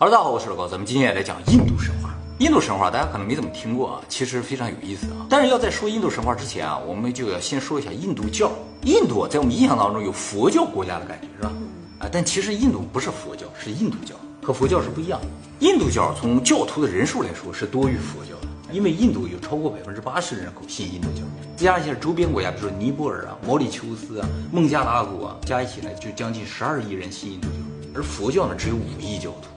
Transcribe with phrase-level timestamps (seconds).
[0.00, 2.14] 哈喽，大家好，我是老高，咱们今天也来讲印度神话。
[2.38, 5.26] 印度神话大家可能没怎么听过啊，其实非常有意思啊。
[5.28, 8.52] 但是要在说印度神话之前啊，我们就要先说一下印度教。
[8.82, 11.52] 印度在我们印象当中有佛教国家的感觉，是吧？
[11.98, 15.26] 啊，但其实印度不是佛教，是印度教，和佛教是不一样的。
[15.66, 21.24] 印度教从教徒的人数来说是多于佛教的，因为印度有超过百分之八十的人口信印度教，
[21.56, 29.48] 加一些周边国家，比如说尼泊尔啊、毛里求斯啊、孟加拉国啊，加一起来就将近十二亿人信印度教，而佛教呢只有五亿教徒。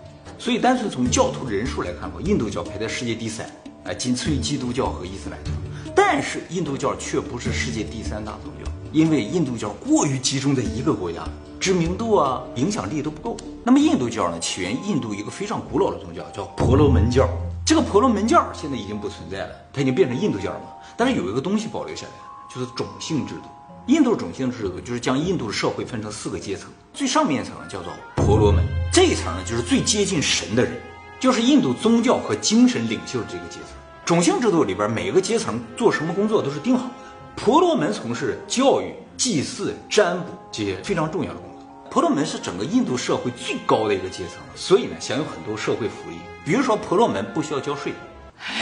[0.41, 3.45] 所以，单纯从教徒人数来看的话，印度教排在世界第三，
[3.85, 5.51] 啊，仅次于基督教和伊斯兰教。
[5.95, 11.23] 但是，印度教却不是世界第三大宗教，因为印度教过于集中在一个国家，
[11.59, 13.37] 知名度啊、影响力都不够。
[13.63, 17.29] 那么，印度教呢，起源印度一个非常古老的宗教，叫婆罗门教。
[17.63, 20.65] 这个婆罗门教现在已经不存在了，它已经变成印度教了嘛。
[20.97, 22.13] 但是有一个东西保留下来，
[22.51, 23.41] 就是种姓制度。
[23.85, 30.73] 印度种姓制度就是将印度的社会分成四个阶层，最上面一层叫做婆罗门，这一层呢就是最接近神的人，
[31.17, 33.69] 就是印度宗教和精神领袖这个阶层。
[34.03, 36.93] 种姓制度里边每个阶层做什么工作都是定好的，
[37.37, 41.65] 婆罗门从事教育、祭祀、占卜这些非常重要的工作。
[41.89, 47.93] 婆罗门是整个印度社会最高的一个阶层，所以呢享有很多社会福利，比如说婆罗门不需要交税。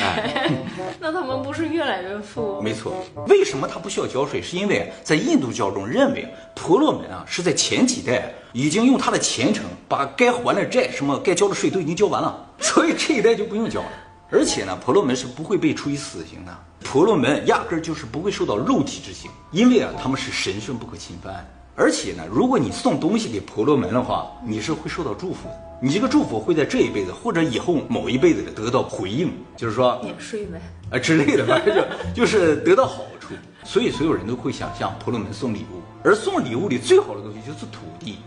[0.01, 0.51] 哎
[0.99, 2.61] 那他们不是越来越富？
[2.61, 2.93] 没错，
[3.27, 4.41] 为什么他不需要交税？
[4.41, 13.87] 是因为在印度教中认为婆罗门啊是在前几代已经用他的虔诚把该还的债、什么该交的税都已经交完了， 所以这一代就不用交了。
[14.31, 21.43] 而且呢，婆罗门是不会被处以死刑的，婆罗门压根儿就是不会受到肉体之刑，因为啊他们是神圣不可侵犯。
[21.79, 25.55] 而且呢，如果你送东西给婆罗门的话，你是会受到祝福的。
[25.81, 30.59] 你这个祝福会在这一辈子或者以后某一辈子里得到回应，就是说免税呗
[30.91, 31.81] 啊之类的，反 正就
[32.13, 33.33] 就是得到好处。
[33.63, 38.17] 所以所有人都会想向婆罗门送礼物，而送礼物里最好的东西就是土地。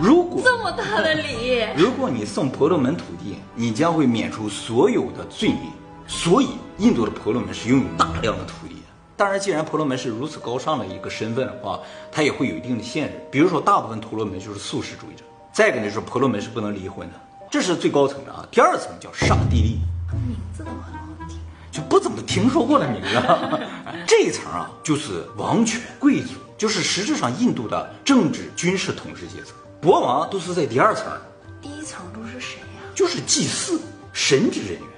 [0.00, 5.72] 如果这么大的礼，如果你送婆罗门土地，你将会免除所有的罪名。
[6.06, 8.76] 所以印度的婆罗门是拥有大量的土地。
[9.22, 11.78] 当然，既然婆罗门是如此高尚的一个身份的话，
[12.10, 13.24] 它也会有一定的限制。
[13.30, 15.22] 比如说，大部分婆罗门就是素食主义者。
[15.52, 17.14] 再一个呢，就是婆罗门是不能离婚的，
[17.48, 18.44] 这是最高层的啊。
[18.50, 19.78] 第二层叫刹帝利，
[20.26, 21.38] 名字都很好听，
[21.70, 23.08] 就不怎么听说过的名字。
[24.08, 29.54] 这一层啊，就是王权贵族，就是实质上印度的政治军事统治阶层。
[29.80, 31.06] 国王都是在第二层，
[31.60, 32.90] 第一层都是谁呀？
[32.92, 33.80] 就是祭祀
[34.12, 34.91] 神职人员。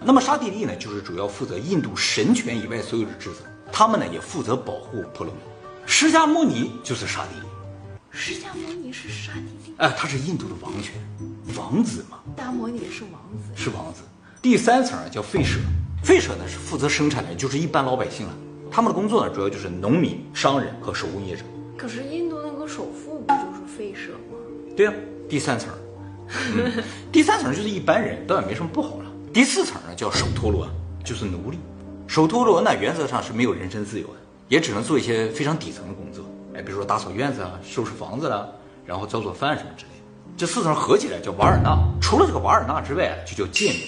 [0.00, 5.36] 哦，那么沙地利呢，就是主要负责印度神权以外所有的职责，他们呢也负责保护婆罗门。
[5.86, 7.46] 释迦牟尼就是沙地利。
[8.10, 10.94] 释迦牟尼是沙地利，哎，他是印度的王权，
[11.56, 12.18] 王子嘛。
[12.36, 14.00] 释迦牟尼是王子，是王子。
[14.42, 15.60] 第三层叫吠舍，
[16.02, 18.34] 吠舍呢是负责生产的，就是一般老百姓了。
[18.70, 21.44] 他们的工作呢主要就是农民、商人和手工业者。
[21.76, 24.38] 可是印度那个首富不就是吠舍吗？
[24.76, 24.94] 对啊，
[25.28, 25.68] 第三层，
[27.12, 29.09] 第三层就是一般人，倒也没什么不好了。
[29.32, 30.68] 第四层呢叫首陀罗，
[31.04, 31.58] 就是奴隶。
[32.08, 34.14] 首陀罗呢原则上是没有人身自由的，
[34.48, 36.24] 也只能做一些非常底层的工作。
[36.52, 38.48] 哎，比如说打扫院子啊，收拾房子啦，
[38.84, 40.04] 然后做做饭什么之类的。
[40.36, 41.78] 这四层合起来叫瓦尔纳。
[42.02, 43.84] 除了这个瓦尔纳之外，就叫贱民。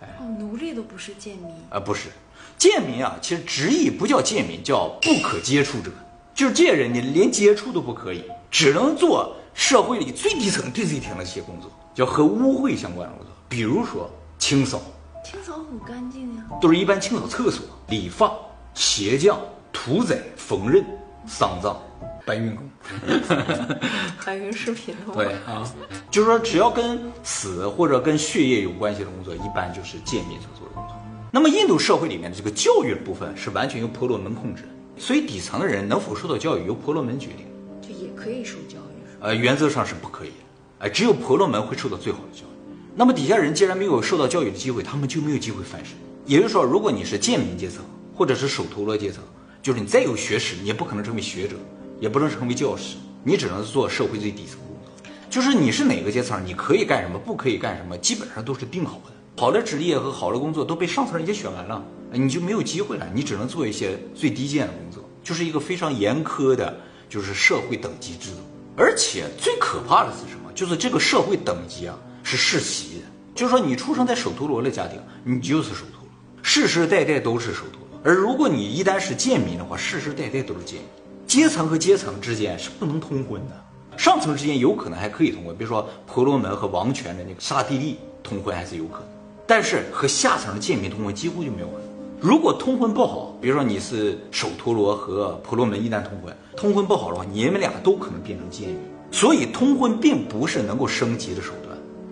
[0.00, 2.08] 哎，哦，奴隶都不是贱民啊，不是，
[2.56, 5.90] 贱民啊，其实直译不叫贱民，叫不可接触者。
[6.34, 14.10] 就是这些人，你连接触都不可以，只能做社会里最底层、最底层的一些工作，叫和污秽相关的工作，比如说
[14.46, 14.80] 清扫。
[15.24, 18.32] 清扫很干净呀，都是一般清扫厕所、理发、
[18.74, 19.40] 鞋匠、
[19.72, 20.84] 屠宰、缝纫、
[21.26, 21.76] 丧葬。
[22.24, 22.64] 搬运工，
[24.24, 25.68] 搬运视频的对啊，
[26.12, 30.96] 就是说只要跟死或者跟血液有关系的工作，一般就是贱民所做的工作。
[31.32, 34.62] 那么印度社会里面的这个教育的部分是完全由婆罗门控制，
[34.96, 37.46] 所以底层的人能否受到教育由婆罗门决定，
[37.82, 39.02] 就也可以受教育。
[39.18, 40.30] 呃，原则上是不可以，
[40.78, 42.55] 哎，只有婆罗门会受到最好的教育。
[42.98, 45.94] 那么底下人既然没有受到教育的机会，他们就没有机会翻身。
[46.24, 47.84] 也就是说，如果你是贱民阶层
[48.14, 49.22] 或者是首陀罗阶层，
[49.62, 51.56] 就是你再有学识，你也不可能成为学者。
[51.98, 55.12] 也不能成为教师，你只能做社会最底层工作。
[55.30, 59.12] 就是你是哪个阶层，你可以干什么，不可以干什么，基本上都是定好的。
[59.38, 61.82] 好的职业和好的工作都被上层人家选完了，
[62.12, 63.06] 你就没有机会了。
[63.14, 66.78] 你只能做一些最低贱的工作，就是一个非常严苛的，
[67.08, 68.36] 就是社会等级制度。
[68.76, 70.52] 而且最可怕的是什么？
[70.54, 73.04] 就是这个社会等级啊是世袭的，
[73.36, 76.10] 就是说你出生在首陀罗的家庭，你就是首陀罗，
[76.42, 78.00] 世世代代都是首陀罗。
[78.02, 80.88] 而如果你一旦是贱民的话，世世代代都是贱民。
[81.24, 83.64] 阶层和阶层之间是不能通婚的，
[83.96, 89.08] 上层之间有可能还可以通婚，比如说婆罗门和王权的那个刹帝利通婚还是有可能，
[89.46, 91.80] 但是和下层的贱民通婚几乎就没有了。
[92.20, 98.78] 如果通婚不好，比如说你是首陀罗和婆罗门一旦通婚，通婚不好的话，你们俩都可能变成贱民。
[99.12, 101.65] 所以通婚并不是能够升级的手段，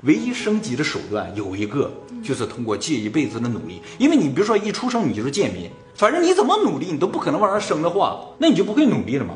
[0.05, 1.91] 唯一升级的手段有一个，
[2.23, 3.81] 就是通过借一辈子的努力。
[3.99, 9.35] 因为你比如说一出生你就是贱民，反正你怎么努力你都不可能往上升的话，那你就不会努力了嘛。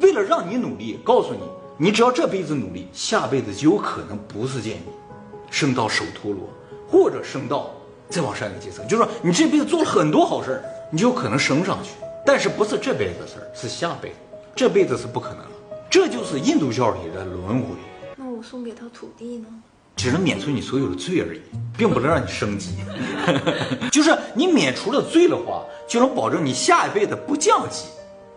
[0.00, 1.40] 为了让你努力，告诉你，
[1.78, 4.92] 你只要这辈子努力，下辈子就有可能不是贱民，
[5.50, 6.48] 升到首陀罗，
[6.86, 7.70] 或者升到
[8.10, 8.86] 再往上一个阶层。
[8.86, 11.92] 就是说你这辈子做了很多好事儿，你就有可能升上去，
[12.26, 14.16] 但是不是这辈子的事儿，是下辈子，
[14.54, 15.50] 这辈子是不可能了。
[15.90, 17.68] 这就是印度教里的轮回。
[18.16, 19.46] 那我送给他土地呢？
[20.00, 21.42] 只能免除你所有的罪而已，
[21.76, 22.76] 并不能让你升级。
[23.92, 27.84] 就是你免除了罪的话，就能保证你下一辈子不降级。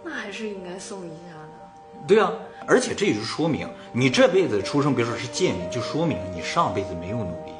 [0.03, 2.05] 那还是应该送一下的。
[2.05, 2.29] 对啊，
[2.67, 7.53] 而且这也就说明你这辈子出生，别说是贱民，就说明你上辈子没有努力。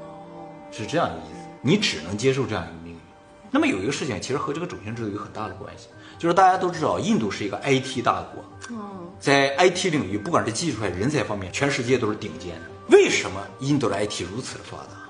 [0.00, 2.98] 哦，是这样一个意思，你只能接受这样一个命运。
[3.50, 5.88] 那么有一个事情，其实和这个种姓制度有很大的关系，
[6.18, 8.42] 就是大家都知道，印度是一个 IT 大国。
[8.70, 8.78] 嗯，
[9.20, 12.71] 在 IT 领域，不管是技术还是人才方面，全世界都是顶尖的。
[12.88, 15.08] 为什么印度的 IT 如此的发达？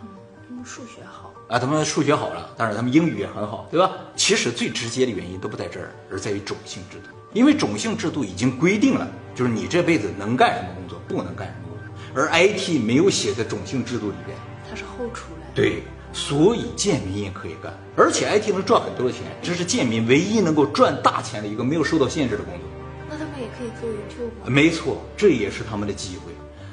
[0.48, 3.90] 他们数学好啊，他们数学好了，但是他们英语也很好，对吧？
[4.14, 7.08] 其实最直接的原因都不在这儿，而在于种姓制度。
[7.32, 12.22] 因为种姓制度已经规定了，就是你这辈子能干什么工作，不能干什么工作。
[12.22, 14.36] 而 IT 没有写在种姓制度里边，
[14.68, 15.52] 它是后出来的。
[15.54, 15.82] 对，
[16.12, 22.68] 所以贱民也可以干，而且 IT 能赚很多的钱，这是贱民唯一能够赚大钱的一个没有受到限制的工作。
[23.08, 24.50] 那他们也可以做 YouTube。
[24.50, 26.31] 没错，这也是他们的机会。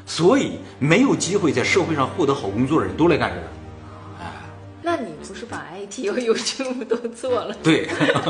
[0.10, 3.48] 所以没有机会在社会上获得好工作的人都来干这个，
[4.20, 4.34] 哎，
[4.82, 7.56] 那你不是把 IT 和 YouTube 都做了？
[7.62, 7.88] 对，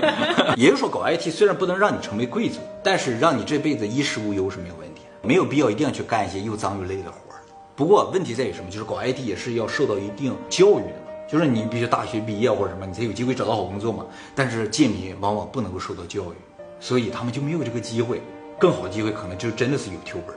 [0.58, 7.40] 也就是说搞 IT 虽然不能让你成为贵族，但是让你这辈子衣食无忧是没有问题的，没有必要一定要去干一些又脏又累的活儿。
[7.78, 8.70] 不过问题在于什么？
[8.70, 14.06] 就是搞 IT 也是要受到一定教育的嘛，就是你必须大学毕业或者什么，你才有机会找到好工作嘛。
[14.36, 16.36] 但是贱民往往不能够受到教育，
[16.82, 18.22] 所以他们就没有这个机会。
[18.60, 20.36] 更好机会可能就真的是 YouTuber。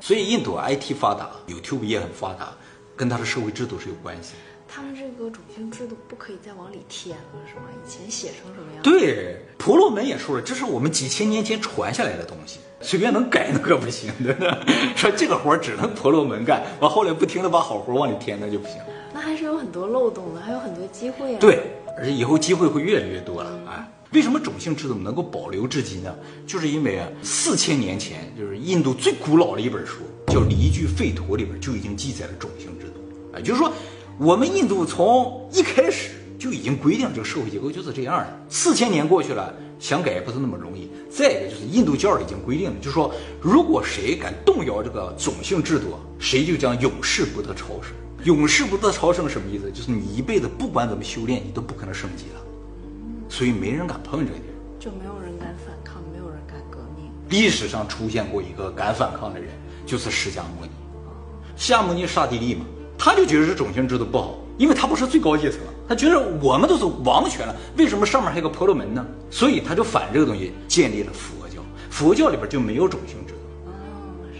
[0.00, 2.52] 所以印度 IT 发达，YouTube 也很发达，
[2.96, 4.32] 跟它的社会制度是有关系。
[4.72, 7.62] 他们这个种姓制度不可以再往里添了，是吗？
[7.74, 8.82] 以前写成什么样？
[8.82, 14.32] 对，婆罗门也说了，这是我们几千年前传下来的东西，随便能改那可不行的。
[14.94, 18.76] 说这个活只能婆罗门干，完后来不停的把好活往里添，那就不行。
[19.12, 21.38] 那还是有很多漏洞的，还有很多机会啊。
[21.40, 21.60] 对，
[21.98, 23.92] 而且以后机会会越来越多了，哎。
[24.12, 26.12] 为什么种姓制度能够保留至今呢？
[26.44, 33.00] 就是因为啊，四千年前，就是印度最古老的一本书叫《离居吠陀》里边就已经记载了种姓制度。
[33.32, 33.72] 啊，就是说，
[34.18, 36.10] 我们印度从一开始
[36.40, 38.40] 就已经规定这个社会结构就是这样的。
[38.48, 40.90] 四千年过去了，想改也不是那么容易。
[41.08, 47.92] 再一个就是印度教已经规定了，就是说，如果谁敢动摇这个种姓制度，谁就将永世不得超生。
[48.24, 49.70] 永世不得超生什么意思？
[49.70, 52.39] 就是你一辈子不管怎么修炼，你都不可能升级了。
[53.30, 57.10] 所以没人敢碰这个地儿，就没有人敢反抗，没有人敢革命。
[57.28, 59.48] 历史上出现过一个敢反抗的人，
[59.86, 60.70] 就是释迦牟尼。
[61.56, 62.64] 释迦牟尼刹帝利嘛，
[62.98, 69.06] 他就觉得这种姓制度不好，因为他不是最高阶层，他觉得我们都是王权了，为什么上面还有个婆罗门呢？
[69.30, 71.62] 所以他就反这个东西，建立了佛教。
[71.88, 73.70] 佛教里边就没有种姓制度。
[73.70, 73.72] 哦，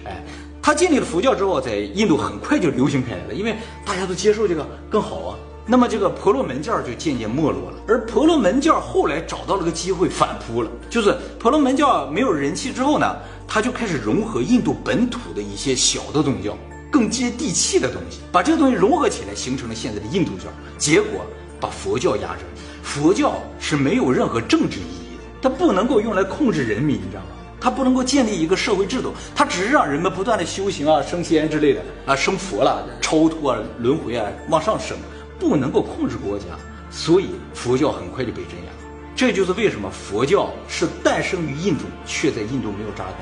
[0.07, 0.25] 哎，
[0.61, 3.55] 他建立了佛教之后，在印度很快就流行开来了，因为
[3.85, 5.39] 大家都接受这个更好啊。
[5.71, 16.59] 那么这个婆罗门教就渐渐没落了，而婆罗门教后来找到了个机会反扑了，就是婆罗门教没有人气之后呢，他就开始融合印度本土的一些小的宗教，
[16.91, 20.47] 更接地气的东西，把这个东西融合起来，形成了现在的印度教。
[20.77, 21.25] 结果
[21.61, 22.41] 把佛教压着，
[22.83, 27.29] 佛教是没有任何政治意义的，它不能够用来控制人民，你知道吗？
[27.61, 34.97] 它不能够建立一个社会制度，它只是让人们不断的修行啊，升仙之类的啊，升佛了，超脱啊，轮回啊，往上升。
[35.41, 36.45] 不能够控制国家，
[36.91, 38.71] 所以佛教很快就被镇压。
[39.17, 43.17] 这就是为什么佛教是诞生于印度，却在印度没有扎根，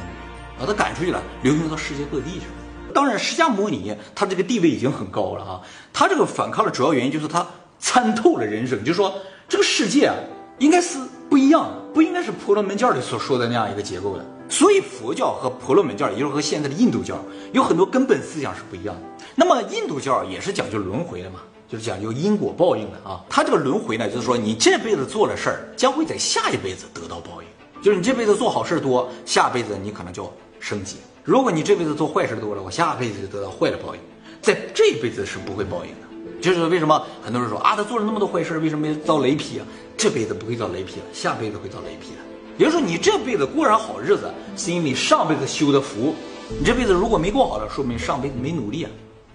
[0.58, 2.92] 把它赶出去了，流行到世界各地去了。
[2.92, 5.60] 当然，释迦牟尼他这个地位已经很高了啊，
[5.92, 7.46] 他这个反抗的主要原因就是他
[7.78, 9.14] 参透了人生，就是说
[9.48, 10.14] 这个世界啊，
[10.58, 10.98] 应该是
[11.28, 14.24] 不一样的，不应该是婆罗门教里所说的那样一个结构的。
[14.48, 17.22] 所以佛教和婆罗门教，也就是和现在的印度教，
[17.52, 19.02] 有很多根本思想是不一样的。
[19.34, 21.40] 那么印度教也是讲究轮回的嘛。
[21.68, 27.48] 就是讲究因果报应的啊，他这个轮回呢，就是说你这辈子做的事儿，将会在下一辈子得到报应。
[27.82, 34.00] 就是你这辈子做好事多，下辈子你可能就升级；如果你这辈子做坏事多了，我下辈子就得到坏的报应，
[34.40, 36.40] 在这辈子是不会报应的。
[36.40, 39.66] 就是为什么很多人说啊，他做了那么多坏事，为什么遭雷劈啊？
[39.96, 42.20] 这辈子不会遭雷劈了，下辈子会遭雷劈的。
[42.56, 46.14] 也就是说，你这辈子过上好日子，是因为你上辈子修的福；
[46.58, 48.90] 你这辈子如果没过好了，说明上辈子没努力啊。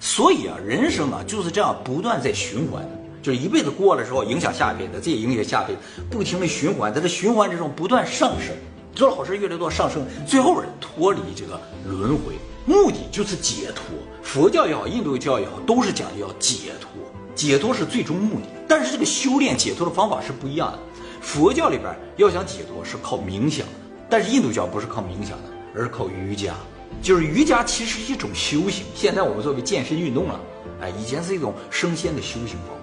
[0.06, 2.90] 所以啊，人生啊就是这样不断在循环的，
[3.22, 5.80] 就是一辈子过了之后影响下一辈子，这也影响下辈子，
[6.12, 8.54] 不停的循环，在这循环之中不断上升，
[8.94, 11.58] 做了好事越来越多上升，最后脱离这个
[11.88, 12.34] 轮回，
[12.66, 16.90] 目的就是解脱，佛教也好，印度教也好，都是讲究要解脱，
[17.34, 18.48] 解脱是最终目的。
[18.68, 20.80] 但是这个修炼解脱的方法是不一样的。
[21.22, 23.74] 佛教里边要想解脱是靠冥想的，
[24.10, 26.54] 但是印度教不是靠冥想的，而是靠瑜伽。
[27.02, 30.40] 就是瑜伽其实是一种修行，现在我们作为健身运动了，
[30.82, 32.74] 哎，以前是一种升仙的修行方法。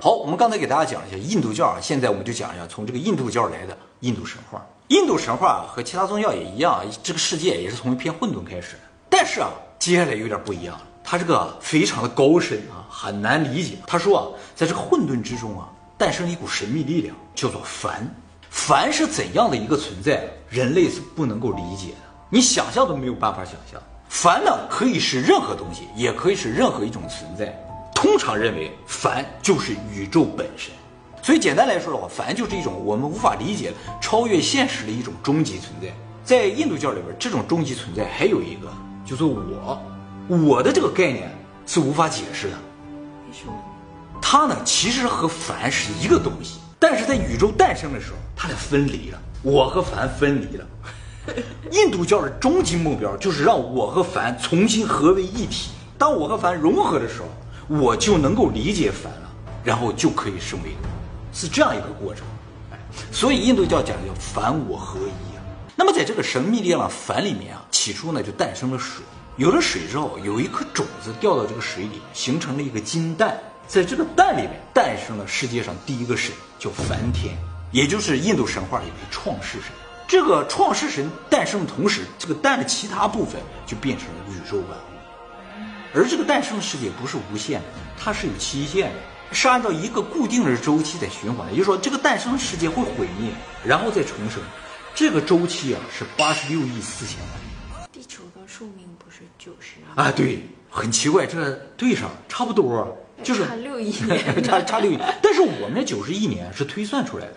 [0.00, 4.64] 好，我们刚才给大家讲一下印度教啊，现在我们就讲一下从这个印度教来的印度神话。
[4.88, 8.80] 印度神话和其他宗教也一样，这个世界也是从一片混沌开始的。
[9.10, 13.76] 但是啊，接下来有点不一样了，它这个非常的高深啊，很难理解。
[13.86, 15.68] 他说啊，在这个混沌之中啊，
[15.98, 18.08] 诞生了一股神秘力量，叫做梵。
[18.48, 20.24] 梵是怎样的一个存在？
[20.48, 21.88] 人类是不能够理解，
[22.28, 23.80] 你想象都没有办法想象。
[24.08, 27.54] 梵呢，可以是任何东西，也可以是任何一种存在。
[27.94, 30.72] 通常认为，梵就是宇宙本身。
[31.22, 35.88] 所以简单来说的话，梵就是一种我们无法理解、超越现实的一种终极存在。
[36.24, 38.72] 在印度教里边，这种终极存在还有一个，
[39.04, 39.80] 就是我。
[40.28, 41.30] 我的这个概念
[41.66, 42.54] 是无法解释的。
[43.28, 43.52] 为什么？
[44.20, 49.18] 它呢，其实和梵是一个东西，但是在宇宙诞生的时候，它俩分离了。
[49.42, 50.66] 我和梵分离了。
[51.72, 55.70] 印度教的终极目标就是让我和梵重新合为一体。
[55.98, 57.28] 当我和梵融合的时候。
[57.68, 59.28] 我就能够理解梵了，
[59.64, 60.70] 然后就可以升为，
[61.32, 62.24] 是这样一个过程。
[62.70, 62.78] 哎，
[63.10, 65.42] 所以印度教讲的叫梵我合一啊。
[65.74, 69.02] 那么在这个神秘力量梵里面啊，起初呢就诞生了水，
[69.36, 77.36] 有了水之后，有一颗种子掉到这个水里，形成了一个金蛋，在这个蛋里面诞生了世界上第一个神，叫梵天，
[77.72, 79.72] 也就是印度神话里的创世神。
[80.08, 84.96] 这个创世神诞生的同时，这个蛋的其他部分就变成了宇宙万物。
[85.94, 87.66] 而这个诞生的世界不是无限的，
[87.98, 88.96] 它是有期限的，
[89.32, 91.52] 是按照一个固定的周期在循环的。
[91.52, 93.32] 也就是说，这个诞生的世界会毁灭，
[93.64, 94.40] 然后再重生，
[94.94, 97.88] 这个周期啊是八十六亿四千万年。
[97.90, 100.12] 地球的寿命不是九十啊？
[100.12, 104.98] 对，很奇怪，这对上差不多，就是差六亿年， 差差六亿。
[105.22, 107.34] 但是我们这九十亿年是推算出来的，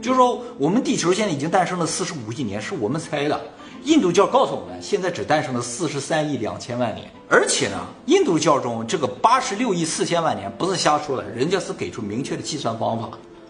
[0.00, 3.40] 就是说我们地球现在已经诞生了四十五亿年，是我们猜的。
[3.84, 13.08] 印度教告诉我们，现在只诞生了四十三亿两千万年，而且呢，印度教中这个八十六亿四千万年不是瞎说的，人家是给出明确的计算方法。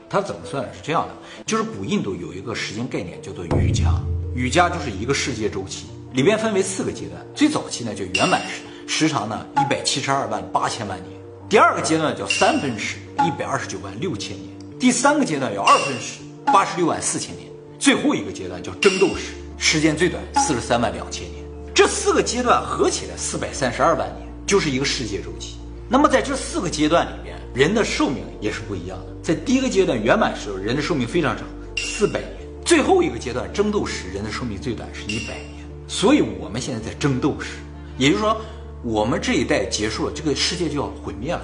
[0.08, 1.14] 它怎么算是这样的？
[1.46, 3.92] 就是古印度有一个时间概念叫做瑜伽，
[4.34, 7.24] 瑜伽就是一个世界周期，里边分为四个阶段。
[7.34, 11.10] 最早期呢叫圆满时，时长呢一百七十二万八千万年；
[11.48, 19.34] 第二个阶段叫三分时，一百二十九万六千年；第三个阶段叫二分时，八十六万四千年；最后一个阶段叫争斗时。
[19.62, 21.44] 时间最短四十三万两千年，
[21.74, 25.56] 这四个阶段合起来四百三十二万年，就是一个世界周期。
[25.86, 29.06] 那么在这四个阶段里边，人的寿命也是不一样的。
[29.22, 32.32] 在第一个阶段圆满时候，人的寿命非常长，四百年；
[32.64, 35.62] 最后一个阶段争斗时，人的寿命最短是一百年。
[35.86, 37.56] 所以我们现在在争斗时，
[37.98, 38.40] 也就是说，
[38.82, 41.42] 我们这一代结束了，这个世界就要毁灭了。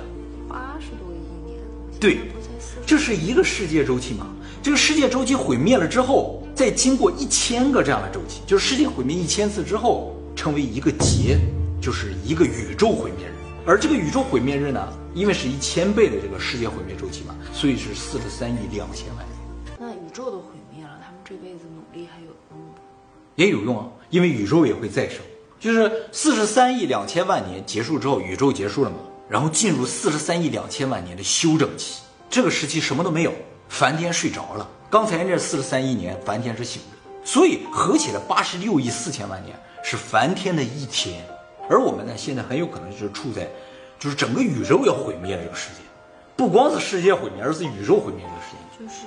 [0.48, 1.60] 八十多亿年，
[2.00, 2.18] 对，
[2.86, 4.28] 这是一个世界周期嘛？
[4.66, 6.42] 这个世界周期毁灭了之后。
[6.56, 11.38] 再经过一千个这样的周期，就是世界毁灭一千次之后，成为一个劫，
[11.80, 13.32] 就是一个宇宙毁灭日。
[13.64, 19.78] 而这个宇宙毁灭日呢，因为是一千倍的这个世界毁灭周期嘛，所以是四十三亿两千万年。
[19.78, 22.74] 那宇宙都毁灭了，他们这辈子努力还有用吗？
[23.36, 25.18] 也有用啊，因为宇宙也会再生。
[25.60, 28.96] 就是四十三亿两千万年结束之后，宇宙结束了嘛，
[29.28, 32.02] 然后进入四十三亿两千万年的休整期。
[32.28, 33.32] 这个时期什么都没有，
[33.68, 34.68] 梵天睡着了。
[34.88, 36.88] 刚才那四十三亿年，梵天是醒着，
[37.24, 41.24] 所以合起来八十六亿四千万年是梵天的一天，
[41.68, 43.48] 而我们呢，现在很有可能就是处在，
[43.98, 45.82] 就是整个宇宙要毁灭的这个时间，
[46.36, 49.06] 不光是世界毁灭，而是宇宙毁灭这个时间，就是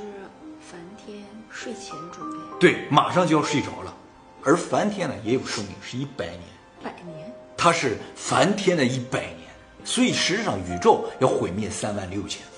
[0.59, 3.95] 梵天睡前准备，对，马上就要睡着了，
[4.43, 6.41] 而梵天呢也有寿命，是一百年，
[6.83, 9.47] 百年，它是梵天的一百年，
[9.85, 12.41] 所以实际上宇宙要毁灭三万六千。
[12.43, 12.48] 次，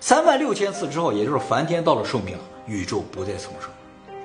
[0.00, 2.36] 三万六千次之后，也就是梵天到了寿命。
[2.66, 3.68] 宇宙不再重生，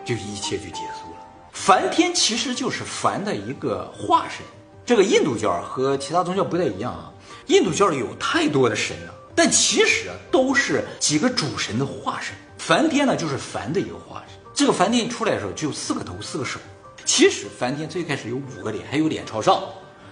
[0.06, 1.18] 就一切就结束了。
[1.52, 4.46] 梵天其实就是梵的一个化身。
[4.86, 7.12] 这个印度教和其他宗教不太一样啊，
[7.48, 12.36] 印度教有太多的神了，但其实都是几个主神的化身。
[12.60, 14.38] 梵天呢，就是梵的一个化身。
[14.54, 16.60] 这个梵天出来的时候只有四个头四个手。
[17.04, 19.64] 其实梵天最开始有五个脸，还有脸朝上，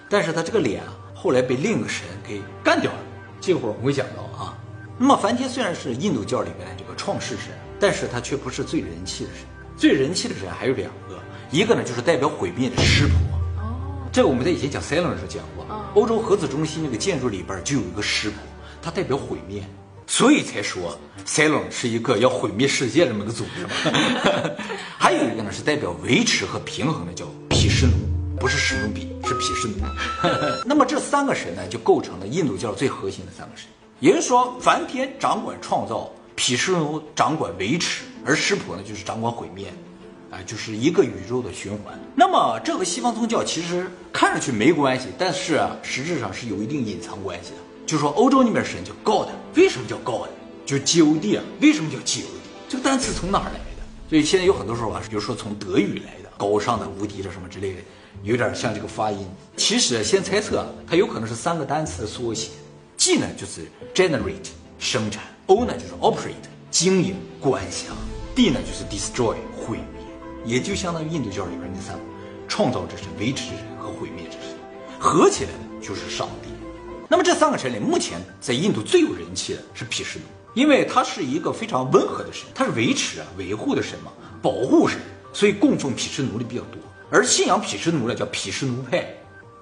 [0.10, 2.98] 但是他这个脸啊，后来被另一个神给干掉了。
[3.40, 4.58] 这会儿我们会讲到啊。
[4.98, 7.54] 那么梵天虽然是印度教里面的这个创世神。
[7.80, 9.46] 但是他却不是最人气的神，
[9.76, 11.22] 最人气的神还有两个，
[11.52, 13.16] 一个呢就是代表毁灭的湿婆。
[13.62, 18.38] 哦，这个我们在以前讲塞隆的时候讲过，欧洲核子中心那个建筑里边就有一个湿婆，
[18.82, 19.62] 它代表毁灭，
[20.08, 23.68] 所以才说塞隆是一个要毁灭世界这么个组织。
[24.98, 27.92] 还有一个呢是代表维持和平衡的，叫毗湿奴，
[28.40, 29.76] 不是史努比，是是毗湿奴。
[30.64, 33.68] 那么这三个神呢，就构成了印度教最核心的三个神。
[34.04, 39.72] 也就是说，梵天掌管创造，毗湿奴掌管维持，而湿婆呢就是掌管毁灭。
[40.30, 41.98] 啊，就是一个宇宙的循环。
[42.14, 47.58] 那么这和西方宗教其实看上去没关系，但是啊，实质上是有一定隐藏关系的。
[47.86, 50.28] 就说欧洲那边神叫 God，为什么叫 God？
[50.66, 52.50] 就 G O D 啊，为什么叫 G O D？
[52.68, 53.84] 这个单词从哪儿来的？
[54.10, 57.80] 所以现在有很多说法，比如说从德语来的，高尚的、无敌的什么之类的，
[58.24, 59.26] 有点像这个发音。
[59.56, 62.50] 其实先猜测，它有可能是三个单词的缩写。
[63.04, 64.48] G 呢就是 generate
[64.80, 67.92] 生产，O 呢就是 operate 经营管辖
[68.34, 70.06] ，D 呢就是 destroy 毁灭。
[70.46, 72.02] 也就相当于印度教里边那三个
[72.48, 74.58] 创造之神、维持之神和毁灭之神，
[74.98, 76.48] 合起来的就是上帝。
[77.10, 84.98] 那么这三个神里，目前在印度最有人气的是毗湿奴，因为他是一个非常温和的神，他是维持啊、维护的神嘛，保护神，
[85.34, 86.82] 所以供奉毗湿奴的比较多。
[87.12, 89.14] 而信仰毗湿奴的叫毗湿奴派，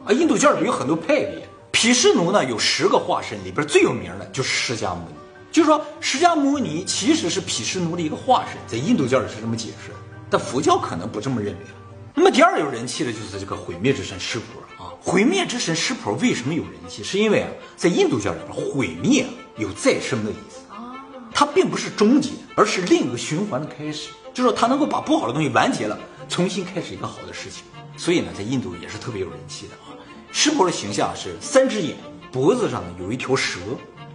[0.05, 1.49] 啊，印度教里有很多派别。
[1.81, 5.15] 毗湿奴呢有十个化身，里边最有名的就是释迦牟尼。
[5.51, 9.91] 就是说，释迦牟尼其实是毗湿奴的一个化身，在印度教里是这么解释。
[10.29, 11.59] 但佛教可能不这么认为。
[12.13, 14.93] 那么第二有人气的就是这个毁灭之神湿婆啊。
[15.01, 17.03] 毁灭之神湿婆为什么有人气？
[17.03, 19.25] 是因为啊，在印度教里边，毁灭
[19.57, 20.93] 有再生的意思啊。
[21.33, 24.09] 它并不是终结，而是另一个循环的开始。
[24.35, 25.97] 就是说，它能够把不好的东西完结了，
[26.29, 27.63] 重新开始一个好的事情。
[27.97, 29.90] 所以呢，在印度也是特别有人气的啊。
[30.31, 31.95] 湿婆的形象是三只眼，
[32.31, 33.59] 脖子上呢有一条蛇，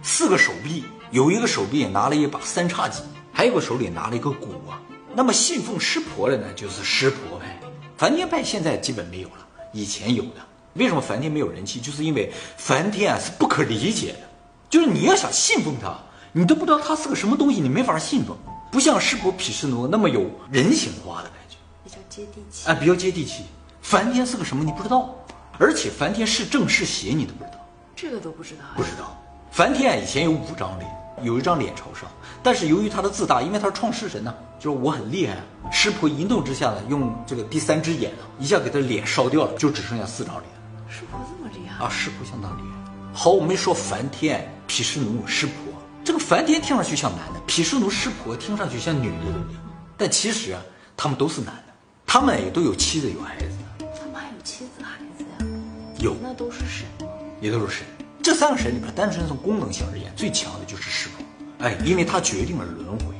[0.01, 4.81] 四个手臂，有一个手臂拿了一把三叉戟，还有个手里拿了一个鼓啊。
[5.13, 7.59] 那么信奉湿婆的呢，就是湿婆派，
[7.97, 10.45] 梵天派现在基本没有了，以前有的。
[10.73, 11.79] 为什么梵天没有人气？
[11.79, 14.19] 就是因为梵天啊是不可理解的，
[14.69, 15.97] 就是你要想信奉他，
[16.31, 18.35] 你都不知道他是个什么东西，你没法信奉。
[18.71, 22.67] 不像湿婆毗湿奴那么有人性化的感觉，比较接地气。
[22.69, 23.43] 啊，比较接地气。
[23.81, 25.15] 梵天是个什么你不知道，
[25.59, 27.57] 而且梵天是正是邪你都不知道，
[27.95, 28.63] 这个都不知道。
[28.75, 29.17] 不知道，
[29.51, 30.89] 梵天以前有五张脸。
[31.23, 32.07] 有一张脸朝上，
[32.43, 35.35] 但是由于他的自大，因为他是创世神呢，就是我很厉害。
[35.71, 40.45] 湿婆一怒之下呢，用这个第三只眼呢，一下给他脸烧掉了，就只剩下四张脸。
[40.87, 41.89] 湿婆这么厉害啊！
[41.89, 42.91] 湿婆相当厉害。
[43.15, 45.55] 好，我们说梵天、毗湿奴、湿婆，
[46.03, 49.25] 这个梵天听上去像男的，毗湿奴、湿婆听上去像女的，
[49.97, 50.61] 但其实啊，
[50.95, 51.73] 他们都是男的，
[52.05, 53.57] 他们也都有妻子有孩子。
[55.99, 56.85] 有，那都是神？
[57.41, 57.85] 也都是神。
[58.21, 61.25] 这三个神里边，单纯从功能性而言，最强的就是湿婆，
[61.65, 63.15] 哎，因为它决定了轮回，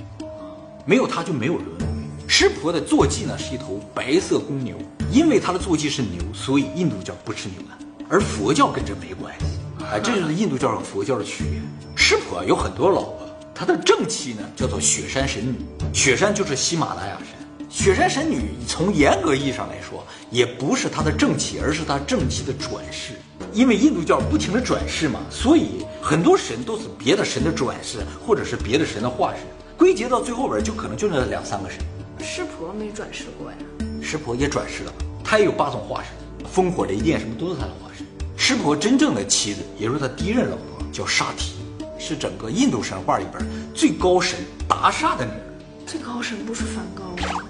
[0.86, 1.86] 没有它就没有轮回。
[2.28, 4.78] 湿婆的坐骑呢是一头白色公牛，
[5.12, 9.46] 因为他的坐骑是牛，所以印度教不吃牛的，而佛教跟这没关系，
[9.90, 11.62] 哎，这就是印度教和佛教的区别。
[11.96, 15.56] 湿婆有很多老婆，他的正妻呢叫做雪山神女，
[15.94, 17.28] 雪山就是喜马拉雅山，
[17.70, 23.14] 雪山神女从严格意义上来说，也不是她的正妻，而是她正妻的转世。
[23.54, 29.42] 因为印度教不停的转世嘛，所以很多神都是别的神的转世，或者是别的神的化身。
[29.78, 31.80] 归结到最后边，就可能就那两三个神。
[32.20, 33.58] 湿婆没转世过呀？
[34.02, 36.12] 湿婆也转世了，他也有八种化身，
[36.52, 38.06] 烽火雷电什么都是他的化身。
[38.38, 41.54] 湿婆真正的妻子，也就是他第一任老婆，叫沙提，
[42.00, 45.42] 是整个印度神话里边最高神达沙的女儿。
[45.86, 47.04] 最高神不是梵高
[47.34, 47.44] 吗？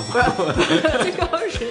[0.00, 0.52] 不不，
[1.02, 1.66] 最高神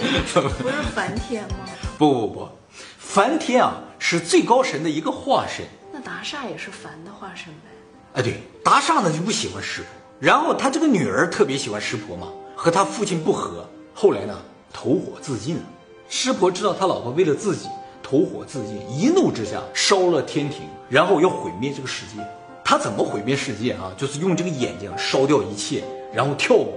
[0.61, 1.59] 不是梵天吗？
[1.97, 2.49] 不不不。
[2.97, 5.65] 梵天啊，是最高神的一个化身。
[5.93, 7.69] 那达刹也是梵的化身呗？
[8.15, 9.87] 哎，对，达刹呢就不喜欢湿婆，
[10.19, 14.35] 然后他这个女儿特别喜欢湿婆嘛，和他父亲不和，后来呢
[14.73, 15.63] 投火自尽了。
[16.09, 17.67] 湿婆知道他老婆为了自己
[18.03, 22.21] 投火自尽，一怒之下烧了天庭，然后要毁灭这个世界。
[22.63, 23.91] 他怎么毁灭世界啊？
[23.95, 25.83] 就是用这个眼睛烧掉一切，
[26.13, 26.73] 然后跳舞。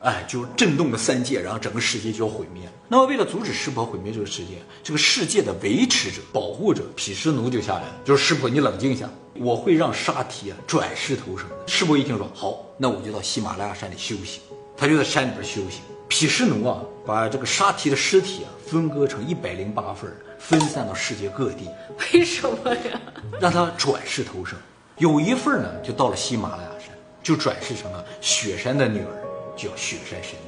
[0.00, 2.72] 哎，就震动了三界，然后整个世界就要毁灭了。
[2.88, 11.56] 那么，为了阻止湿婆毁灭这个世界，这个世界的维持者、保护者毗湿奴就下来了，就是湿婆，你冷静一下，我会让沙提啊转世投生的。
[11.66, 14.40] 湿婆一听说，好，那我就到喜马拉雅山里修行。
[14.76, 15.80] 他就在山里边修行。
[16.08, 21.68] 毗湿奴啊，把这个沙提的尸体啊分割成一百零八份，分散到世界各地。
[22.14, 23.00] 为什么呀？
[23.38, 24.58] 让他转世投生。
[24.96, 26.88] 有一份呢，就到了喜马拉雅山，
[27.22, 29.27] 就转世成了雪山的女儿。
[29.58, 30.38] 叫雪山神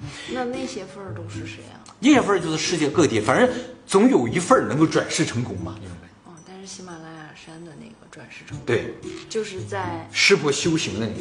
[0.00, 1.76] 女，那那些份儿都是谁啊？
[2.00, 3.48] 那些份儿就是世界各地，反正
[3.86, 6.30] 总有一份儿能够转世成功嘛，那种感觉。
[6.30, 8.94] 哦，但是喜马拉雅山的那个转世成功，对，
[9.28, 11.20] 就是在湿婆修行的那个。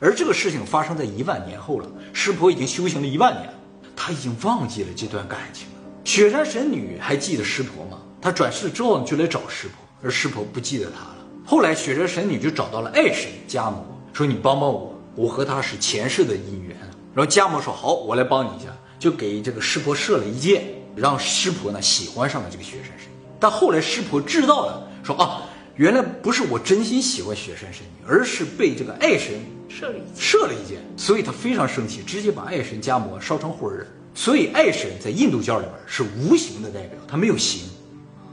[0.00, 3.52] 而这个事情发生在一万年后了，湿婆已经修行了一万年，
[3.94, 5.74] 他已经忘记了这段感情了。
[6.04, 7.98] 雪山神女还记得湿婆吗？
[8.20, 11.16] 她转世之后就来找湿婆，而湿婆不记得她了。
[11.46, 16.76] 后来雪山神女就找到了爱神迦摩，说：“你帮帮我。”我和他是前世的姻缘，
[17.14, 18.66] 然后迦摩说好，我来帮你一下，
[18.98, 20.64] 就给这个湿婆射了一箭，
[20.96, 23.24] 让湿婆呢喜欢上了这个雪山神女。
[23.38, 25.42] 但后来湿婆知道了，说啊，
[25.76, 29.34] 原来不是我真心喜欢雪山神女，而是被这个爱神
[29.68, 30.16] 射了一箭。
[30.16, 33.86] 射了一箭，所以他非常生气，直接把爱神家魔烧成灰儿。
[34.16, 37.68] 所以爱神在印度教里边是无形的代表，他没有形，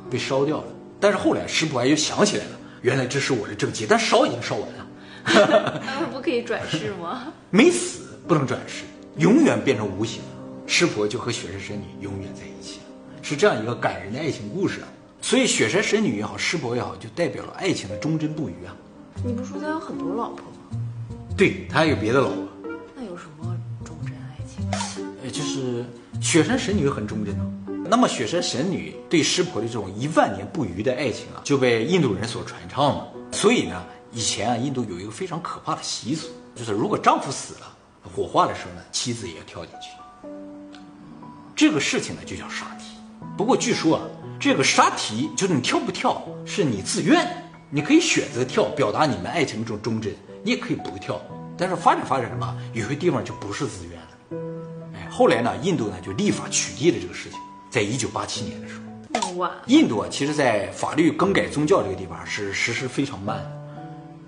[0.09, 0.65] 被烧掉了。
[0.99, 4.80] 但是后来湿婆又想起来了，原来这是我的正气，但烧已经烧完了。
[5.23, 7.33] 他们不可以转世吗？
[7.49, 8.83] 没死不能转世，
[9.17, 10.27] 永远变成无形了。
[10.67, 12.85] 湿婆就和雪山神女永远在一起了，
[13.21, 14.87] 是这样一个感人的爱情故事啊。
[15.21, 18.75] 所以雪山神女也好，湿婆也好，就代表了爱情的忠贞不渝啊。
[19.23, 20.79] 你不说他有很多老婆吗？
[21.37, 22.47] 对他还有别的老婆，
[22.95, 23.55] 那有什么
[23.85, 24.65] 忠贞爱情？
[25.23, 25.85] 呃，就是
[26.21, 27.45] 雪山神女很忠贞啊。
[27.89, 33.07] 那么雪山神女对湿婆的这种一万年不渝的爱情啊，就被印度人所传唱了。
[33.31, 37.73] 所以呢，以前啊，印度有一个非常可怕的习俗，就是如果丈夫死了，
[38.13, 39.89] 火化的时候呢，妻子也要跳进去。
[41.55, 42.97] 这个事情呢，就叫杀题。
[43.37, 44.03] 不过据说啊，
[44.37, 47.31] 这个杀题就是你跳不跳是你自愿的，
[47.69, 50.11] 你可以选择跳，表达你们爱情的这种忠贞；
[50.43, 51.21] 你也可以不跳。
[51.57, 54.97] 但是发展发展着吧，有些地方就不是自愿的。
[54.97, 58.81] 哎，后来呢，印度呢就立法取缔了这个事情，在一九八七年的时候。
[59.67, 63.41] 印度啊，其实在法律更改宗教这个地方是实施非常慢，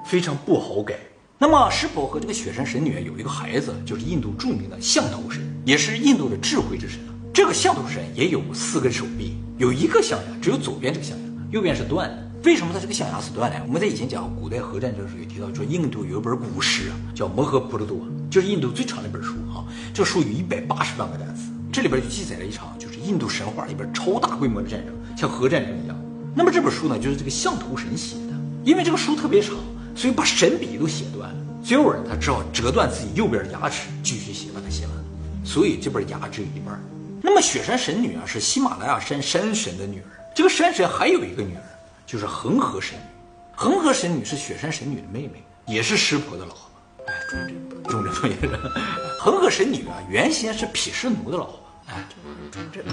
[0.05, 0.95] 非常不好改。
[1.39, 6.99] 那么湿婆和这个雪山神女有一个孩子，就是印度著名的象头神，也是印度的智慧之神。
[7.33, 12.31] 这个象头神也有四根手臂，有一个象牙，只有左边这个象牙，右边是断的。
[12.43, 13.61] 为什么它这个象牙是断的？
[13.65, 17.97] 我们在以前讲古代核战争的时候也提到，说印度有一本古诗啊，叫《摩诃婆罗多》，
[18.29, 19.65] 就是印度最长的一本书啊。
[19.93, 25.97] 这书有一百八十万个单词，这里边就记载了一场就是印度神话里边超大规模的战争，像核战争一样。
[26.35, 29.55] 那么这本书呢，就是这个象头神写的，因为这个书特别长，
[29.95, 31.35] 所以把神笔都写断了。
[31.63, 34.93] 最后人他只好折断自己右边的牙齿继续写，把它写完。
[35.45, 36.79] 所以这本牙只有一半。
[37.21, 40.05] 那么雪山神女啊，是喜马拉雅山山神的女儿。
[40.35, 41.63] 这个山神还有一个女儿，
[42.05, 43.05] 就是恒河神女。
[43.55, 46.69] 恒河神女是雪山神女的妹妹，也是湿婆的老婆。
[47.05, 48.47] 哎，忠贞不忠贞不也是？
[49.19, 51.59] 恒河 神女啊，原先是毗湿奴的老婆。
[51.87, 52.05] 哎，
[52.51, 52.83] 忠贞。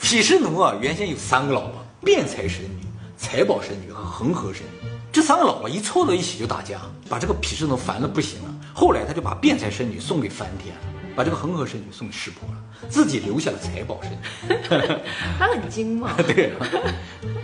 [0.00, 2.86] 毗湿奴啊，原先有三个老婆：辩才神女、
[3.18, 4.88] 财宝神女和恒河神女。
[5.12, 8.54] 这三个老婆一凑到一起就打架，把这个毗湿奴烦的不行了。
[8.72, 10.80] 后来他就把辩才神女送给梵天了，
[11.16, 14.56] 把这个恒河神女送给湿婆了，自己留下了财宝神女。
[15.36, 16.14] 他很精嘛。
[16.22, 16.52] 对，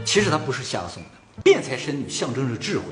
[0.05, 1.09] 其实他不是瞎送的。
[1.43, 2.85] 辩才神女象征着智慧，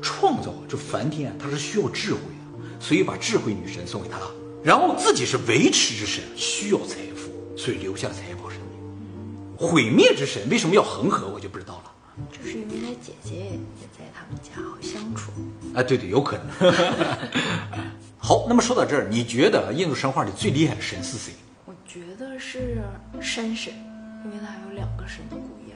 [0.00, 4.18] 创造这梵天他是需要智慧的，所以把智慧女神送给他，
[4.64, 9.56] 然后自己是维持之神，需要财富，所以留下了财宝神女。
[9.58, 11.91] 毁灭之神为什么要恒河，我就不知道了。
[12.30, 15.32] 就是因为他姐姐也在他们家好相处。
[15.74, 16.72] 啊，对对，有可能。
[18.18, 21.32] 好，那么说到这儿，你觉得印度神话里最厉害的神是谁？
[21.64, 22.82] 我觉得是
[23.20, 23.72] 山神，
[24.24, 25.72] 因为他有两个神的故意。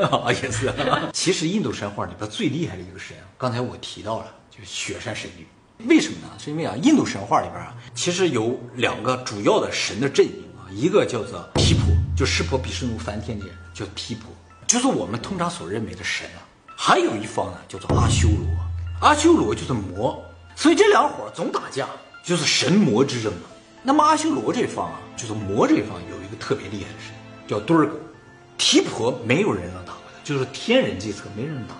[0.00, 0.72] 啊， 也是。
[1.12, 5.46] 其实印度神话里边最厉害的一个神，刚才我提到了，就是雪山神女。
[5.86, 6.32] 为什么呢？
[6.38, 11.84] 是因为啊，印度神话里边啊，其实有两个主要的神的阵营啊，一个叫做毗婆，
[12.16, 14.30] 就湿婆、毗湿奴、梵天的人叫毗婆，
[14.66, 16.42] 就是我们通常所认为的神啊。
[16.76, 18.46] 还有一方呢，叫做阿修罗，
[19.00, 20.22] 阿修罗就是魔，
[20.54, 21.88] 所以这两伙总打架，
[22.22, 23.48] 就是神魔之争啊。
[23.82, 27.14] 那么阿修罗这方啊，就是魔这方有一个特别厉害的神，
[27.48, 27.98] 叫多尔戈。
[28.58, 31.74] 提婆没有人能打过他，就是天人计策没人能打。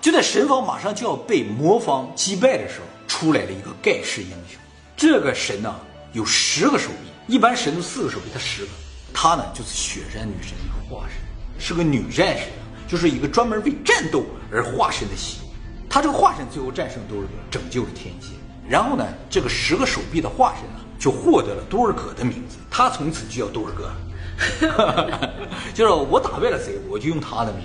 [0.00, 4.58] 就在神方马上就要被魔方击败的时候，出来了一个盖世英雄。
[4.96, 5.74] 这个神呢
[6.12, 8.70] 有十个手臂，一般神都四个手臂，他十个。
[9.12, 11.16] 他呢就是雪山女神一个化身，
[11.58, 12.44] 是个女战士，
[12.86, 15.38] 就是一个专门为战斗而化身的系。
[15.90, 18.28] 他这个化身最后战胜多尔戈，拯救了天界。
[18.68, 23.90] 然后呢，这个十个手臂的化身呢，就获得了多尔戈的名字，他从此就叫多尔戈。
[25.74, 27.62] 就是我打败了谁，我就用他的名。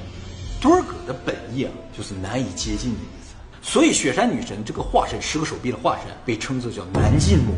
[0.61, 3.35] 多尔戈的本意啊，就是难以接近的意思。
[3.61, 7.53] 所以雪山女神这个化身，十个手臂的化身，被称作叫难近魔，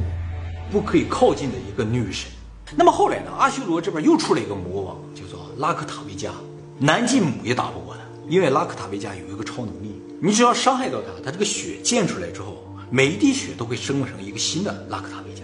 [0.71, 2.29] 不可以靠近的一个女神。
[2.75, 6.31] 那么后来呢，阿修罗这边又出了一个魔王，叫做拉克塔维加，
[6.77, 15.43] 南继母也打不过他，因为拉克塔维加有一个超能力，你只要伤害到他，他这个血溅出来之后，每一滴血都会生成一个新的拉克塔维加，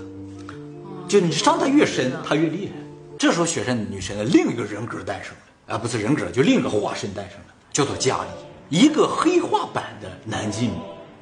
[1.07, 2.73] 就你伤他越深，他越厉害。
[3.17, 5.33] 这时候，雪山女神的另一个人格诞生
[5.67, 8.29] 了，啊，不是人格，就另一个化身诞生了，叫做加里，
[8.69, 10.73] 一个黑化版的南极母。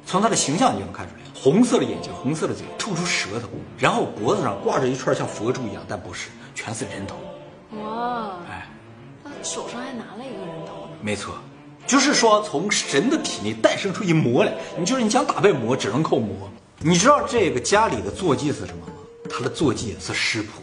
[0.06, 3.48] 从他的形象你就能看出来，红色的眼睛，红色的嘴，吐出舌头，
[3.78, 7.16] 然后脖子上挂着一串像佛珠一样，但不是，全是人头。
[7.78, 8.59] 哇，哎，他
[9.42, 10.92] 手上还拿了一个人头呢。
[11.00, 11.34] 没错，
[11.86, 16.50] 就是说从神的体内诞生出一魔来，你就是你想打败魔，只能靠魔。
[16.78, 18.92] 你知道这个家里的坐骑是什么吗？
[19.28, 20.62] 他的坐骑是湿婆。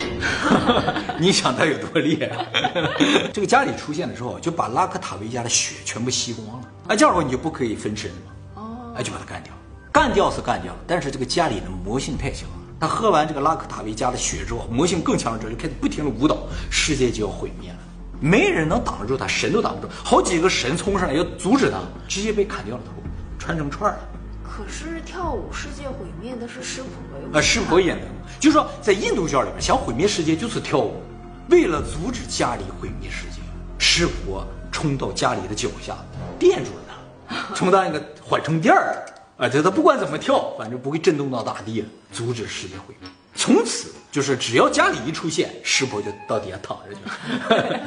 [1.18, 2.46] 你想他有多厉害？
[3.32, 6.68] 这个家里出现的时候，就把拉克塔维加的血全部吸光了。
[6.88, 8.32] 哎，这样的话你就不可以分身了嘛。
[8.62, 9.52] 哦，哎，就把他干掉。
[9.92, 12.57] 干掉是干掉了，但是这个家里的魔性太强了。
[12.80, 16.38] 他喝完这个拉克塔维加的血之后，魔性更强了之后，就开始不停的舞蹈，
[16.70, 17.76] 世界就要毁灭了。
[18.20, 19.92] 没人能挡得住他，神都挡不住。
[20.04, 22.92] 好几个神冲上来要阻止他，直接被砍掉了头，
[23.38, 23.98] 穿成串了。
[24.42, 26.90] 可是跳舞世界毁灭的是湿婆
[27.22, 27.38] 哟。
[27.38, 28.02] 啊，湿婆也能，
[28.40, 31.00] 就是说在印度教里面，想毁灭世界就是跳舞。
[31.48, 33.40] 为了阻止家里毁灭世界，
[33.78, 35.96] 湿婆冲到家里的脚下，
[36.38, 36.80] 垫住了
[37.28, 39.04] 他， 充当一个缓冲垫儿。
[39.38, 43.08] 啊，就他不管怎么跳，反正不会震动到大地，阻止世界毁灭。
[43.34, 47.00] 从此就是只要家里一出现，湿婆就到底下躺着去，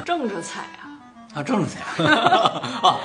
[0.04, 0.88] 正着踩啊。
[1.34, 3.00] 啊，正着踩啊，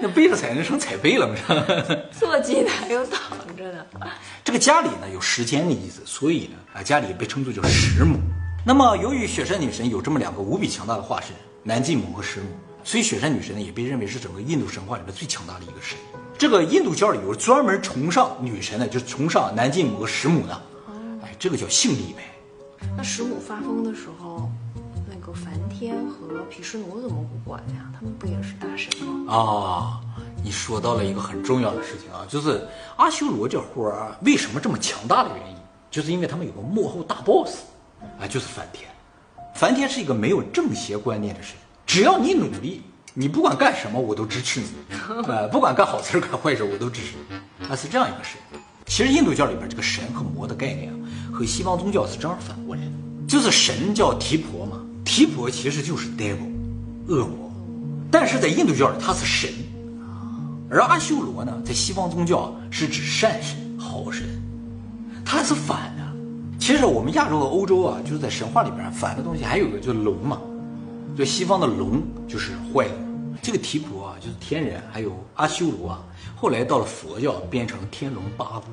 [0.00, 1.42] 那背着踩那成踩背了不是？
[2.18, 3.86] 坐骑的还有躺着的。
[4.44, 8.18] 这个家里呢有时间的意思，所以呢啊家里被称作叫石母。
[8.64, 11.30] 那么由于雪山女神有这么两个无比强大的化身，
[11.62, 12.46] 南极母和石母，
[12.82, 15.98] 所以雪山女神呢也被认为是整个印度神话里面最强大的一个神。
[16.38, 20.62] 这个印度教里有专门崇尚女神的，就是崇尚南极母和石母的。
[21.22, 22.22] 哎，这个叫性力呗。
[22.96, 24.50] 那石母发疯的时候。
[25.08, 27.90] 那个梵天和毗湿奴怎么不管呀？
[27.92, 29.32] 他们不也是大神吗？
[29.32, 30.00] 啊，
[30.42, 32.64] 你说到了一个很重要的事情啊，就是
[32.96, 35.56] 阿修罗这伙儿为什么这么强大的原因，
[35.90, 37.56] 就是因为他们有个幕后大 boss，
[38.20, 38.88] 啊，就是梵天。
[39.54, 42.82] 梵天是一个没有正邪观念的神，只要你努力，
[43.18, 48.38] 你不管干什么我都支持你，啊，不管干好事干坏事我都支持你，啊，是这样一个神。
[48.84, 50.96] 其实印度教里边这个神和魔的概念啊，
[51.32, 52.90] 和西方宗教是正好反过来的，
[53.26, 54.82] 就是神叫提婆嘛。
[55.02, 56.52] 提婆其实就是 devil，
[57.08, 57.50] 恶魔，
[58.10, 59.50] 但是在印度教里他是神，
[60.68, 64.26] 而阿修罗呢，在西方宗教是指善神、好神，
[65.24, 66.04] 他是反的。
[66.58, 70.38] 其实我们亚洲和欧洲啊，就是在神话里边反的东西还有个就是龙嘛，
[71.16, 72.94] 就西方的龙就是坏的，
[73.42, 78.66] 这个提婆啊就是天人，还有阿修罗啊，后来到了佛教变成天龙八部，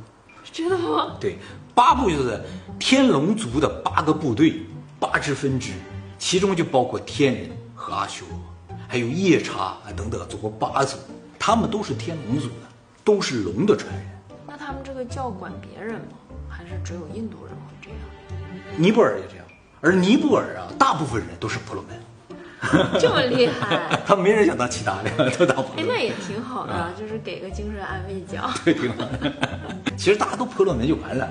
[0.51, 1.15] 真的吗？
[1.19, 1.37] 对，
[1.75, 2.41] 八部就是
[2.79, 4.61] 天龙族的八个部队，
[4.99, 5.71] 八支分支。
[6.17, 10.97] 其中就包括天人和阿修罗，还有夜叉啊等等，总共八组，
[11.37, 12.67] 他们都是天龙族的，
[13.03, 14.05] 都是龙的传人。
[14.47, 16.17] 那他们这个教管别人吗？
[16.47, 17.99] 还是只有印度人会这样？
[18.77, 19.45] 尼泊尔也这样，
[19.81, 21.99] 而尼泊尔啊，大部分人都是婆罗门。
[22.99, 24.01] 这么厉害？
[24.05, 25.83] 他没人想当其他的，都当朋友。
[25.83, 28.53] 哎，那也挺好的，就是给个精神安慰奖。
[28.63, 29.05] 对，挺好。
[29.97, 31.29] 其实大家都婆罗门就完了。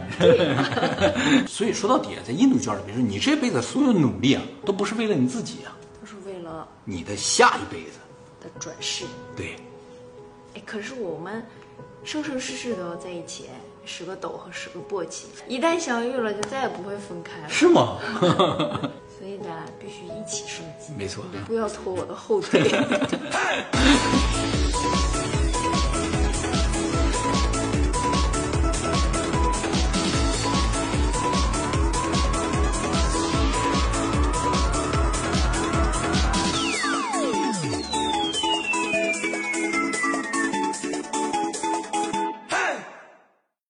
[1.48, 7.98] 所以说到底，在印度教里边说，你这辈子所有努力啊，都不是为了你自己啊，都是为了你的下一辈子
[8.40, 9.04] 的转世。
[9.36, 9.56] 对。
[10.54, 11.44] 哎，可是我们
[12.04, 13.46] 生生世世都要在一起，
[13.84, 17.48] 十个斗和十个簸箕，一旦相遇了，就再也不会分开了。
[17.48, 17.96] 是吗？
[19.22, 22.60] 所以咱俩必须一起升级，没错，不要拖我的后腿。